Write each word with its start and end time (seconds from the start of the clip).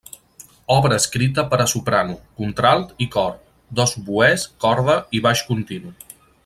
Obra 0.75 0.95
escrita 1.01 1.43
per 1.51 1.59
a 1.65 1.67
soprano, 1.73 2.15
contralt 2.39 2.97
i 3.07 3.11
cor; 3.17 3.37
dos 3.81 3.97
oboès, 4.03 4.51
corda 4.67 5.01
i 5.21 5.27
baix 5.29 5.49
continu. 5.55 5.99